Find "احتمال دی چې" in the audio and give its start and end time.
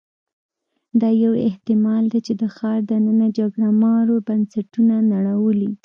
1.47-2.33